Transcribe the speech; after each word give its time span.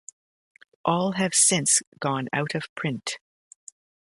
All 0.83 1.11
have 1.11 1.35
since 1.35 1.83
gone 1.99 2.25
out 2.33 2.55
of 2.55 2.63
print. 2.73 3.19